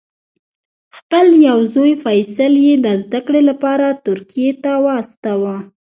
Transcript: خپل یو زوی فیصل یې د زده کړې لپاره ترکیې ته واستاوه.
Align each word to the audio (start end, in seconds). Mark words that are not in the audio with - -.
خپل 0.97 1.27
یو 1.49 1.59
زوی 1.73 1.93
فیصل 2.03 2.53
یې 2.65 2.73
د 2.85 2.87
زده 3.03 3.19
کړې 3.25 3.41
لپاره 3.49 3.87
ترکیې 4.05 4.51
ته 4.63 4.71
واستاوه. 4.85 5.57